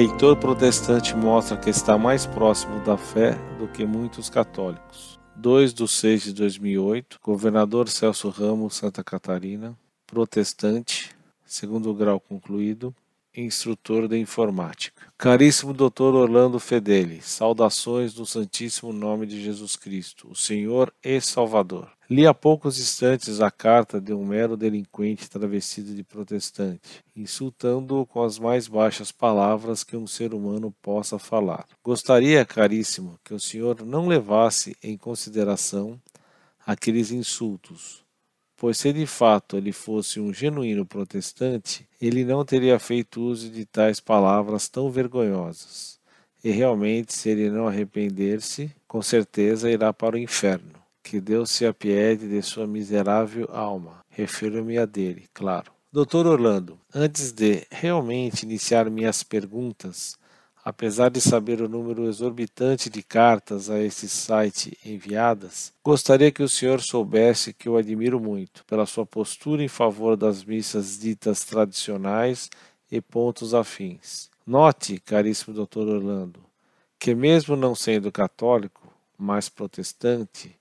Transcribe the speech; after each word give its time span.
Leitor 0.00 0.34
protestante 0.34 1.14
mostra 1.14 1.58
que 1.58 1.68
está 1.68 1.98
mais 1.98 2.24
próximo 2.24 2.82
da 2.82 2.96
fé 2.96 3.32
do 3.58 3.68
que 3.68 3.84
muitos 3.84 4.30
católicos. 4.30 5.20
2 5.36 5.74
de 5.74 5.86
6 5.86 6.22
de 6.22 6.32
2008, 6.32 7.20
governador 7.22 7.86
Celso 7.86 8.30
Ramos, 8.30 8.76
Santa 8.76 9.04
Catarina, 9.04 9.76
protestante, 10.06 11.14
segundo 11.44 11.92
grau 11.92 12.18
concluído, 12.18 12.94
instrutor 13.36 14.08
de 14.08 14.18
informática. 14.18 15.06
Caríssimo 15.16 15.72
Dr. 15.72 16.14
Orlando 16.14 16.58
Fedeli, 16.58 17.20
saudações 17.22 18.14
no 18.14 18.26
Santíssimo 18.26 18.92
Nome 18.92 19.26
de 19.26 19.42
Jesus 19.42 19.76
Cristo, 19.76 20.28
o 20.30 20.36
Senhor 20.36 20.92
e 21.02 21.20
Salvador. 21.20 21.90
Li 22.08 22.26
há 22.26 22.34
poucos 22.34 22.80
instantes 22.80 23.40
a 23.40 23.52
carta 23.52 24.00
de 24.00 24.12
um 24.12 24.24
mero 24.24 24.56
delinquente 24.56 25.30
travestido 25.30 25.94
de 25.94 26.02
protestante, 26.02 27.04
insultando-o 27.14 28.04
com 28.04 28.24
as 28.24 28.36
mais 28.36 28.66
baixas 28.66 29.12
palavras 29.12 29.84
que 29.84 29.96
um 29.96 30.08
ser 30.08 30.34
humano 30.34 30.74
possa 30.82 31.20
falar. 31.20 31.66
Gostaria, 31.84 32.44
caríssimo, 32.44 33.16
que 33.24 33.32
o 33.32 33.38
senhor 33.38 33.84
não 33.84 34.08
levasse 34.08 34.76
em 34.82 34.96
consideração 34.96 36.00
aqueles 36.66 37.12
insultos, 37.12 38.04
pois 38.60 38.76
se 38.76 38.92
de 38.92 39.06
fato 39.06 39.56
ele 39.56 39.72
fosse 39.72 40.20
um 40.20 40.34
genuíno 40.34 40.84
protestante, 40.84 41.88
ele 41.98 42.26
não 42.26 42.44
teria 42.44 42.78
feito 42.78 43.22
uso 43.22 43.48
de 43.48 43.64
tais 43.64 44.00
palavras 44.00 44.68
tão 44.68 44.90
vergonhosas. 44.90 45.98
E 46.44 46.50
realmente, 46.50 47.14
se 47.14 47.30
ele 47.30 47.48
não 47.48 47.66
arrepender-se, 47.66 48.70
com 48.86 49.00
certeza 49.00 49.70
irá 49.70 49.94
para 49.94 50.14
o 50.14 50.18
inferno. 50.18 50.74
Que 51.02 51.22
Deus 51.22 51.50
se 51.50 51.64
apiede 51.64 52.28
de 52.28 52.42
sua 52.42 52.66
miserável 52.66 53.48
alma. 53.50 54.04
Refiro-me 54.10 54.76
a 54.76 54.84
dele, 54.84 55.24
claro. 55.32 55.72
Doutor 55.90 56.26
Orlando, 56.26 56.78
antes 56.94 57.32
de 57.32 57.66
realmente 57.70 58.42
iniciar 58.42 58.90
minhas 58.90 59.22
perguntas, 59.22 60.18
Apesar 60.70 61.10
de 61.10 61.20
saber 61.20 61.60
o 61.60 61.68
número 61.68 62.06
exorbitante 62.06 62.88
de 62.88 63.02
cartas 63.02 63.68
a 63.68 63.80
esse 63.80 64.08
site 64.08 64.78
enviadas, 64.86 65.72
gostaria 65.82 66.30
que 66.30 66.44
o 66.44 66.48
senhor 66.48 66.80
soubesse 66.80 67.52
que 67.52 67.68
eu 67.68 67.76
admiro 67.76 68.20
muito 68.20 68.64
pela 68.66 68.86
sua 68.86 69.04
postura 69.04 69.64
em 69.64 69.68
favor 69.68 70.16
das 70.16 70.44
missas 70.44 70.96
ditas 70.96 71.42
tradicionais 71.44 72.48
e 72.88 73.00
pontos 73.00 73.52
afins. 73.52 74.30
Note, 74.46 75.00
caríssimo 75.00 75.52
Dr. 75.52 75.88
Orlando, 75.88 76.38
que 77.00 77.16
mesmo 77.16 77.56
não 77.56 77.74
sendo 77.74 78.12
católico, 78.12 78.94
mas 79.18 79.48
protestante, 79.48 80.56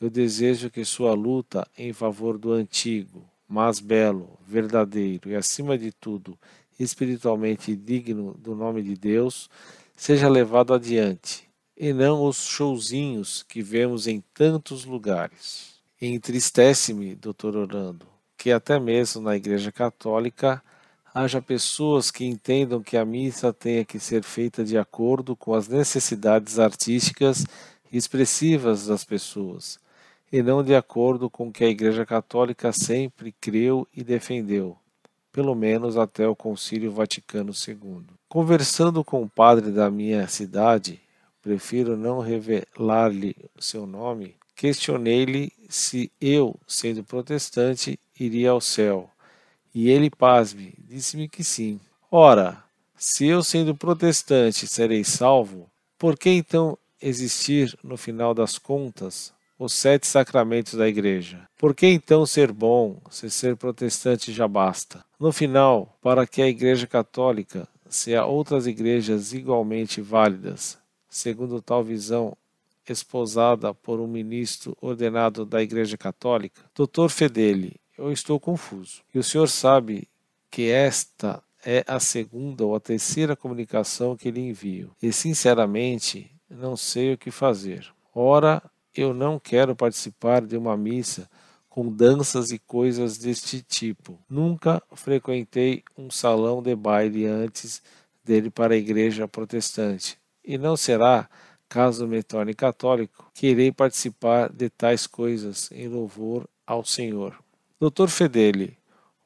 eu 0.00 0.10
desejo 0.10 0.68
que 0.68 0.84
sua 0.84 1.14
luta 1.14 1.64
em 1.78 1.92
favor 1.92 2.38
do 2.38 2.50
antigo, 2.50 3.22
mas 3.48 3.78
belo, 3.78 4.36
verdadeiro 4.44 5.30
e, 5.30 5.36
acima 5.36 5.78
de 5.78 5.92
tudo, 5.92 6.36
espiritualmente 6.78 7.76
digno 7.76 8.34
do 8.38 8.54
nome 8.54 8.82
de 8.82 8.94
Deus 8.94 9.48
seja 9.96 10.28
levado 10.28 10.74
adiante, 10.74 11.48
e 11.76 11.92
não 11.92 12.24
os 12.24 12.44
showzinhos 12.46 13.42
que 13.42 13.62
vemos 13.62 14.06
em 14.06 14.22
tantos 14.32 14.84
lugares. 14.84 15.74
Entristece-me, 16.00 17.14
doutor 17.14 17.56
Orlando, 17.56 18.06
que 18.36 18.50
até 18.50 18.78
mesmo 18.78 19.22
na 19.22 19.36
Igreja 19.36 19.70
Católica 19.70 20.62
haja 21.14 21.40
pessoas 21.40 22.10
que 22.10 22.24
entendam 22.24 22.82
que 22.82 22.96
a 22.96 23.04
missa 23.04 23.52
tenha 23.52 23.84
que 23.84 24.00
ser 24.00 24.24
feita 24.24 24.64
de 24.64 24.76
acordo 24.76 25.36
com 25.36 25.54
as 25.54 25.68
necessidades 25.68 26.58
artísticas 26.58 27.46
e 27.90 27.96
expressivas 27.96 28.86
das 28.86 29.04
pessoas, 29.04 29.78
e 30.32 30.42
não 30.42 30.62
de 30.62 30.74
acordo 30.74 31.30
com 31.30 31.48
o 31.48 31.52
que 31.52 31.64
a 31.64 31.68
Igreja 31.68 32.04
Católica 32.04 32.72
sempre 32.72 33.32
creu 33.40 33.86
e 33.94 34.02
defendeu 34.02 34.76
pelo 35.34 35.52
menos 35.56 35.96
até 35.96 36.28
o 36.28 36.36
Concílio 36.36 36.92
Vaticano 36.92 37.50
II. 37.50 38.04
Conversando 38.28 39.02
com 39.02 39.20
o 39.20 39.28
padre 39.28 39.72
da 39.72 39.90
minha 39.90 40.28
cidade, 40.28 41.00
prefiro 41.42 41.96
não 41.96 42.20
revelar-lhe 42.20 43.34
seu 43.58 43.84
nome, 43.84 44.36
questionei-lhe 44.54 45.52
se 45.68 46.08
eu, 46.20 46.54
sendo 46.68 47.02
protestante, 47.02 47.98
iria 48.18 48.50
ao 48.50 48.60
céu. 48.60 49.10
E 49.74 49.90
ele, 49.90 50.08
pasme, 50.08 50.72
disse-me 50.78 51.28
que 51.28 51.42
sim. 51.42 51.80
Ora, 52.08 52.62
se 52.96 53.26
eu, 53.26 53.42
sendo 53.42 53.74
protestante, 53.74 54.68
serei 54.68 55.02
salvo, 55.02 55.68
por 55.98 56.16
que 56.16 56.30
então 56.30 56.78
existir, 57.02 57.76
no 57.82 57.96
final 57.96 58.34
das 58.34 58.56
contas, 58.56 59.34
os 59.58 59.72
sete 59.72 60.06
sacramentos 60.06 60.74
da 60.74 60.88
Igreja. 60.88 61.48
Por 61.56 61.74
que 61.74 61.86
então 61.86 62.26
ser 62.26 62.52
bom, 62.52 63.00
se 63.10 63.30
ser 63.30 63.56
protestante 63.56 64.32
já 64.32 64.48
basta? 64.48 65.04
No 65.18 65.32
final, 65.32 65.96
para 66.02 66.26
que 66.26 66.42
a 66.42 66.48
Igreja 66.48 66.86
Católica, 66.86 67.68
se 67.88 68.14
há 68.14 68.26
outras 68.26 68.66
igrejas 68.66 69.32
igualmente 69.32 70.00
válidas, 70.00 70.78
segundo 71.08 71.62
tal 71.62 71.82
visão 71.84 72.36
esposada 72.86 73.72
por 73.72 74.00
um 74.00 74.06
ministro 74.06 74.76
ordenado 74.80 75.46
da 75.46 75.62
Igreja 75.62 75.96
Católica, 75.96 76.62
Dr. 76.74 77.08
Fedeli, 77.08 77.80
eu 77.96 78.12
estou 78.12 78.38
confuso. 78.38 79.02
E 79.14 79.18
o 79.18 79.22
senhor 79.22 79.48
sabe 79.48 80.08
que 80.50 80.70
esta 80.70 81.42
é 81.64 81.82
a 81.86 81.98
segunda 81.98 82.64
ou 82.64 82.74
a 82.74 82.80
terceira 82.80 83.34
comunicação 83.34 84.16
que 84.16 84.30
lhe 84.30 84.40
envio, 84.40 84.90
e 85.02 85.12
sinceramente 85.12 86.30
não 86.50 86.76
sei 86.76 87.14
o 87.14 87.18
que 87.18 87.30
fazer. 87.30 87.90
Ora, 88.14 88.62
eu 89.00 89.14
não 89.14 89.38
quero 89.38 89.74
participar 89.74 90.42
de 90.44 90.56
uma 90.56 90.76
missa 90.76 91.28
com 91.68 91.90
danças 91.90 92.50
e 92.50 92.58
coisas 92.58 93.18
deste 93.18 93.60
tipo. 93.60 94.18
Nunca 94.28 94.82
frequentei 94.92 95.82
um 95.98 96.10
salão 96.10 96.62
de 96.62 96.74
baile 96.76 97.26
antes 97.26 97.82
dele 98.24 98.48
para 98.48 98.74
a 98.74 98.76
igreja 98.76 99.26
protestante. 99.26 100.16
E 100.44 100.56
não 100.56 100.76
será, 100.76 101.28
caso 101.68 102.06
me 102.06 102.22
torne 102.22 102.54
católico, 102.54 103.30
que 103.34 103.48
irei 103.48 103.72
participar 103.72 104.52
de 104.52 104.70
tais 104.70 105.06
coisas 105.06 105.70
em 105.72 105.88
louvor 105.88 106.48
ao 106.66 106.84
Senhor. 106.84 107.36
Doutor 107.80 108.08
Fedeli, 108.08 108.78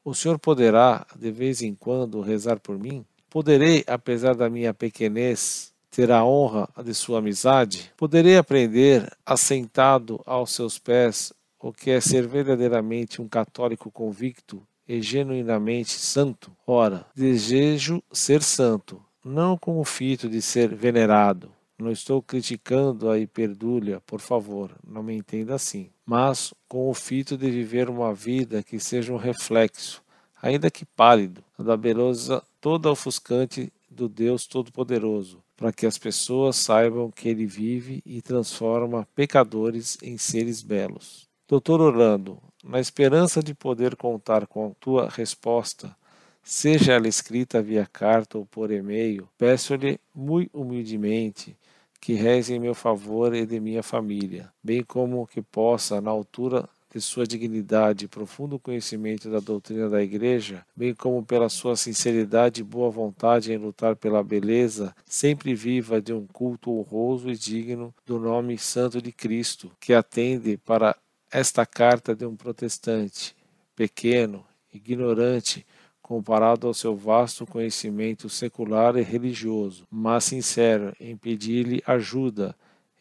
o 0.03 0.15
senhor 0.15 0.39
poderá, 0.39 1.05
de 1.15 1.31
vez 1.31 1.61
em 1.61 1.75
quando, 1.75 2.19
rezar 2.19 2.59
por 2.59 2.79
mim? 2.79 3.05
Poderei, 3.29 3.83
apesar 3.85 4.33
da 4.33 4.49
minha 4.49 4.73
pequenez, 4.73 5.71
ter 5.89 6.11
a 6.11 6.23
honra 6.23 6.69
de 6.83 6.93
sua 6.93 7.19
amizade? 7.19 7.91
Poderei 7.97 8.37
aprender, 8.37 9.11
assentado 9.25 10.21
aos 10.25 10.51
seus 10.51 10.77
pés, 10.77 11.33
o 11.59 11.73
que 11.73 11.91
é 11.91 11.99
ser 11.99 12.27
verdadeiramente 12.27 13.21
um 13.21 13.27
católico 13.27 13.91
convicto 13.91 14.61
e 14.87 15.01
genuinamente 15.01 15.91
santo? 15.91 16.51
Ora, 16.65 17.05
desejo 17.15 18.01
ser 18.11 18.41
santo, 18.41 19.01
não 19.23 19.57
com 19.57 19.79
o 19.79 19.83
fito 19.83 20.29
de 20.29 20.41
ser 20.41 20.73
venerado. 20.73 21.51
Não 21.77 21.91
estou 21.91 22.21
criticando 22.21 23.09
a 23.09 23.17
hiperdúlia, 23.17 24.01
por 24.05 24.19
favor, 24.19 24.71
não 24.85 25.01
me 25.01 25.15
entenda 25.15 25.55
assim. 25.55 25.89
Mas 26.05 26.53
com 26.67 26.89
o 26.89 26.93
fito 26.93 27.37
de 27.37 27.49
viver 27.49 27.89
uma 27.89 28.13
vida 28.13 28.61
que 28.61 28.79
seja 28.79 29.13
um 29.13 29.17
reflexo, 29.17 30.03
ainda 30.41 30.69
que 30.69 30.85
pálido, 30.85 31.41
da 31.57 31.77
beleza 31.77 32.43
toda 32.59 32.91
ofuscante 32.91 33.71
do 33.89 34.09
Deus 34.09 34.45
Todo-Poderoso, 34.45 35.41
para 35.59 35.73
que 35.73 35.85
as 35.85 35.97
pessoas 35.97 36.55
saibam 36.55 37.11
que 37.11 37.27
ele 37.27 37.45
vive 37.45 38.01
e 38.05 38.21
transforma 38.21 39.05
pecadores 39.13 39.97
em 40.01 40.17
seres 40.17 40.61
belos. 40.61 41.27
Doutor 41.49 41.81
Orlando, 41.81 42.41
na 42.63 42.79
esperança 42.79 43.43
de 43.43 43.53
poder 43.53 43.97
contar 43.97 44.47
com 44.47 44.67
a 44.67 44.71
tua 44.79 45.09
resposta, 45.09 45.93
seja 46.41 46.93
ela 46.93 47.09
escrita 47.09 47.61
via 47.61 47.85
carta 47.85 48.37
ou 48.37 48.45
por 48.45 48.71
e-mail, 48.71 49.27
peço-lhe 49.37 49.99
muito 50.15 50.49
humildemente 50.57 51.57
que 51.99 52.13
reze 52.13 52.53
em 52.53 52.59
meu 52.59 52.73
favor 52.73 53.35
e 53.35 53.45
de 53.45 53.59
minha 53.59 53.83
família, 53.83 54.49
bem 54.63 54.81
como 54.81 55.27
que 55.27 55.41
possa, 55.41 55.99
na 55.99 56.09
altura 56.09 56.69
de 56.91 56.99
sua 56.99 57.25
dignidade 57.25 58.05
e 58.05 58.07
profundo 58.07 58.57
conhecimento 58.57 59.29
da 59.29 59.39
doutrina 59.39 59.89
da 59.89 60.01
Igreja, 60.01 60.65
bem 60.75 60.93
como 60.93 61.23
pela 61.23 61.49
sua 61.49 61.75
sinceridade 61.75 62.61
e 62.61 62.63
boa 62.63 62.89
vontade 62.89 63.53
em 63.53 63.57
lutar 63.57 63.95
pela 63.95 64.23
beleza 64.23 64.95
sempre 65.05 65.53
viva 65.53 66.01
de 66.01 66.11
um 66.13 66.25
culto 66.25 66.71
honroso 66.71 67.29
e 67.29 67.35
digno 67.35 67.93
do 68.05 68.19
nome 68.19 68.57
santo 68.57 69.01
de 69.01 69.11
Cristo, 69.11 69.71
que 69.79 69.93
atende 69.93 70.57
para 70.57 70.95
esta 71.31 71.65
carta 71.65 72.15
de 72.15 72.25
um 72.25 72.35
protestante, 72.35 73.35
pequeno, 73.75 74.43
ignorante, 74.73 75.65
comparado 76.01 76.65
ao 76.65 76.73
seu 76.73 76.95
vasto 76.95 77.45
conhecimento 77.45 78.27
secular 78.29 78.97
e 78.97 79.03
religioso, 79.03 79.85
mas 79.91 80.23
sincero 80.23 80.91
em 80.99 81.15
pedir-lhe 81.15 81.83
ajuda 81.85 82.55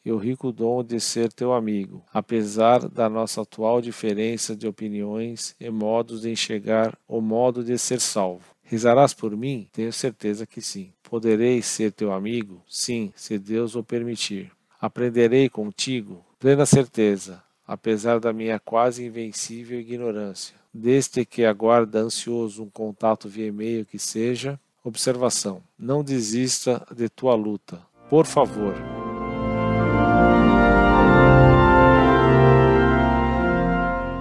e 0.09 0.11
o 0.11 0.17
rico 0.17 0.51
dom 0.51 0.83
de 0.83 0.99
ser 0.99 1.31
teu 1.31 1.53
amigo, 1.53 2.03
apesar 2.15 2.89
da 2.89 3.11
nossa 3.11 3.43
atual 3.43 3.83
diferença 3.83 4.57
de 4.57 4.67
opiniões 4.67 5.55
e 5.61 5.69
modos 5.69 6.23
de 6.23 6.31
enxergar 6.31 6.99
o 7.07 7.21
modo 7.21 7.63
de 7.63 7.77
ser 7.77 8.01
salvo. 8.01 8.43
Rezarás 8.63 9.13
por 9.13 9.37
mim? 9.37 9.69
Tenho 9.71 9.93
certeza 9.93 10.47
que 10.47 10.63
sim. 10.63 10.95
Poderei 11.03 11.61
ser 11.61 11.93
teu 11.93 12.11
amigo? 12.11 12.63
Sim, 12.67 13.13
se 13.15 13.39
Deus 13.39 13.77
o 13.77 13.85
permitir. 13.85 14.51
Aprenderei 14.81 15.51
contigo? 15.51 16.25
Plena 16.39 16.65
certeza, 16.65 17.43
apesar 17.67 18.19
da 18.19 18.33
minha 18.33 18.59
quase 18.59 19.05
invencível 19.05 19.79
ignorância. 19.79 20.57
Desde 20.73 21.27
que 21.27 21.45
aguarda 21.45 22.01
ansioso 22.01 22.63
um 22.63 22.71
contato 22.71 23.29
via 23.29 23.49
e-mail 23.49 23.85
que 23.85 23.99
seja, 23.99 24.59
Observação: 24.83 25.61
não 25.79 26.03
desista 26.03 26.87
de 26.97 27.11
tua 27.11 27.35
luta. 27.35 27.79
Por 28.09 28.25
favor. 28.25 28.75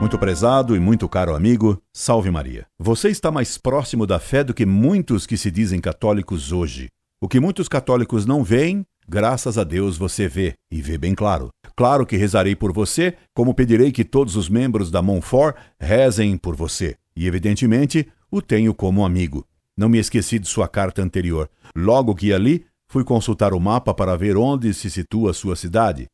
Muito 0.08 0.20
prezado 0.20 0.74
e 0.74 0.80
muito 0.80 1.10
caro 1.10 1.36
amigo, 1.36 1.84
salve 1.92 2.32
Maria. 2.32 2.66
Você 2.80 3.10
está 3.10 3.30
mais 3.30 3.58
próximo 3.58 4.08
da 4.08 4.20
fé 4.20 4.42
do 4.42 4.54
que 4.54 4.66
muitos 4.66 5.28
que 5.28 5.36
se 5.36 5.52
dizem 5.52 5.82
católicos 5.82 6.54
hoje. 6.54 6.88
O 7.20 7.28
que 7.28 7.42
muitos 7.42 7.68
católicos 7.68 8.26
não 8.26 8.42
veem, 8.42 8.86
graças 9.06 9.58
a 9.58 9.66
Deus 9.66 9.98
você 9.98 10.26
vê, 10.26 10.54
e 10.72 10.82
vê 10.82 10.98
bem 10.98 11.14
claro. 11.14 11.50
Claro 11.76 12.06
que 12.06 12.16
rezarei 12.16 12.56
por 12.56 12.72
você, 12.72 13.18
como 13.36 13.54
pedirei 13.54 13.92
que 13.92 14.06
todos 14.06 14.38
os 14.38 14.48
membros 14.48 14.90
da 14.90 15.02
Montfort 15.02 15.58
rezem 15.78 16.38
por 16.38 16.56
você. 16.56 16.96
E 17.14 17.28
evidentemente, 17.28 18.08
o 18.32 18.42
tenho 18.42 18.74
como 18.74 19.06
amigo. 19.06 19.46
Não 19.76 19.90
me 19.90 19.98
esqueci 19.98 20.40
de 20.40 20.48
sua 20.48 20.70
carta 20.70 21.02
anterior. 21.02 21.50
Logo 21.76 22.16
que 22.16 22.32
ali, 22.32 22.66
fui 22.88 23.04
consultar 23.04 23.54
o 23.54 23.60
mapa 23.60 23.94
para 23.94 24.16
ver 24.16 24.38
onde 24.38 24.74
se 24.74 24.90
situa 24.90 25.34
sua 25.34 25.58
cidade. 25.58 26.08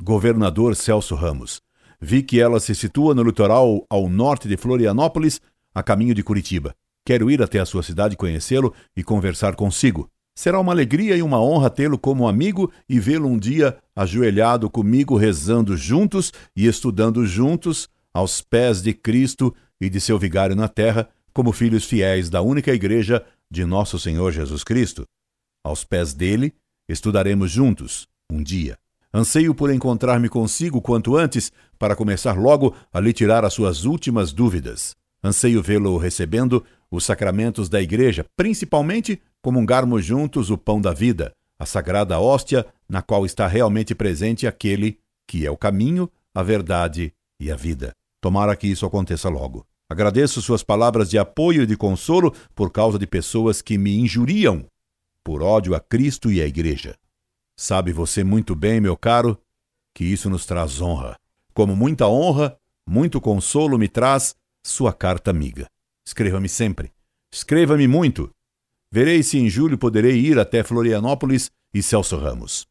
Governador 0.00 0.76
Celso 0.76 1.16
Ramos. 1.16 1.60
Vi 2.00 2.22
que 2.22 2.40
ela 2.40 2.58
se 2.58 2.74
situa 2.74 3.14
no 3.14 3.22
litoral 3.22 3.84
ao 3.90 4.08
norte 4.08 4.48
de 4.48 4.56
Florianópolis, 4.56 5.40
a 5.74 5.82
caminho 5.82 6.14
de 6.14 6.22
Curitiba. 6.22 6.74
Quero 7.04 7.30
ir 7.30 7.42
até 7.42 7.58
a 7.58 7.66
sua 7.66 7.82
cidade 7.82 8.16
conhecê-lo 8.16 8.74
e 8.96 9.04
conversar 9.04 9.54
consigo. 9.54 10.08
Será 10.34 10.58
uma 10.58 10.72
alegria 10.72 11.16
e 11.16 11.22
uma 11.22 11.40
honra 11.40 11.68
tê-lo 11.68 11.98
como 11.98 12.26
amigo 12.26 12.72
e 12.88 12.98
vê-lo 12.98 13.28
um 13.28 13.38
dia 13.38 13.76
ajoelhado 13.94 14.70
comigo, 14.70 15.16
rezando 15.16 15.76
juntos 15.76 16.32
e 16.56 16.66
estudando 16.66 17.26
juntos, 17.26 17.88
aos 18.14 18.40
pés 18.40 18.80
de 18.80 18.94
Cristo 18.94 19.54
e 19.80 19.90
de 19.90 20.00
seu 20.00 20.18
vigário 20.18 20.56
na 20.56 20.68
terra, 20.68 21.08
como 21.32 21.52
filhos 21.52 21.84
fiéis 21.84 22.30
da 22.30 22.40
única 22.40 22.72
Igreja 22.72 23.24
de 23.50 23.64
Nosso 23.64 23.98
Senhor 23.98 24.32
Jesus 24.32 24.64
Cristo. 24.64 25.04
Aos 25.62 25.84
pés 25.84 26.14
dele, 26.14 26.54
estudaremos 26.88 27.50
juntos, 27.50 28.08
um 28.32 28.42
dia. 28.42 28.78
Anseio 29.12 29.52
por 29.54 29.72
encontrar-me 29.72 30.28
consigo 30.28 30.80
quanto 30.80 31.16
antes, 31.16 31.50
para 31.76 31.96
começar 31.96 32.38
logo 32.38 32.74
a 32.92 33.00
lhe 33.00 33.12
tirar 33.12 33.44
as 33.44 33.52
suas 33.52 33.84
últimas 33.84 34.32
dúvidas. 34.32 34.94
Anseio 35.22 35.60
vê-lo 35.60 35.96
recebendo 35.96 36.64
os 36.88 37.04
sacramentos 37.04 37.68
da 37.68 37.82
Igreja, 37.82 38.24
principalmente 38.36 39.20
comungarmos 39.42 40.04
juntos 40.04 40.50
o 40.50 40.56
pão 40.56 40.80
da 40.80 40.92
vida, 40.92 41.32
a 41.58 41.66
sagrada 41.66 42.20
hóstia, 42.20 42.64
na 42.88 43.02
qual 43.02 43.26
está 43.26 43.46
realmente 43.46 43.94
presente 43.94 44.46
aquele 44.46 44.98
que 45.26 45.44
é 45.44 45.50
o 45.50 45.56
caminho, 45.56 46.08
a 46.34 46.42
verdade 46.42 47.12
e 47.40 47.50
a 47.50 47.56
vida. 47.56 47.92
Tomara 48.20 48.54
que 48.54 48.68
isso 48.68 48.86
aconteça 48.86 49.28
logo. 49.28 49.66
Agradeço 49.90 50.40
suas 50.40 50.62
palavras 50.62 51.10
de 51.10 51.18
apoio 51.18 51.62
e 51.62 51.66
de 51.66 51.76
consolo 51.76 52.32
por 52.54 52.70
causa 52.70 52.96
de 52.96 53.08
pessoas 53.08 53.60
que 53.60 53.76
me 53.76 53.98
injuriam, 53.98 54.64
por 55.24 55.42
ódio 55.42 55.74
a 55.74 55.80
Cristo 55.80 56.30
e 56.30 56.40
à 56.40 56.46
Igreja. 56.46 56.94
Sabe 57.60 57.92
você 57.92 58.24
muito 58.24 58.54
bem, 58.54 58.80
meu 58.80 58.96
caro, 58.96 59.38
que 59.94 60.02
isso 60.02 60.30
nos 60.30 60.46
traz 60.46 60.80
honra. 60.80 61.14
Como 61.52 61.76
muita 61.76 62.08
honra, 62.08 62.58
muito 62.88 63.20
consolo 63.20 63.76
me 63.76 63.86
traz 63.86 64.34
sua 64.64 64.94
carta 64.94 65.30
amiga. 65.30 65.66
Escreva-me 66.02 66.48
sempre. 66.48 66.90
Escreva-me 67.30 67.86
muito. 67.86 68.30
Verei 68.90 69.22
se 69.22 69.36
em 69.36 69.50
julho 69.50 69.76
poderei 69.76 70.18
ir 70.18 70.38
até 70.38 70.62
Florianópolis 70.62 71.50
e 71.74 71.82
Celso 71.82 72.16
Ramos. 72.16 72.66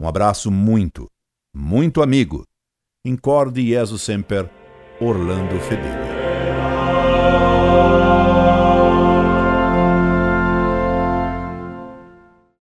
Um 0.00 0.08
abraço 0.08 0.50
muito, 0.50 1.08
muito 1.54 2.02
amigo. 2.02 2.44
Incorde 3.04 3.64
Jesus 3.64 4.02
Semper, 4.02 4.50
Orlando 5.00 5.60
Fedeli. 5.60 6.05